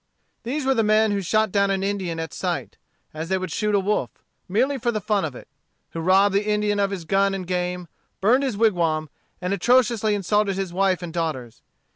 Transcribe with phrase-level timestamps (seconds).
[0.41, 2.77] These were the men who shot down an Indian at sight,
[3.13, 4.09] as they would shoot a wolf;
[4.49, 5.47] merely for the fun of it;
[5.91, 7.87] who robbed the Indian of his gun and game,
[8.19, 9.09] burned his wigwam,
[9.41, 11.61] and atrociously insulted his wife and daughters.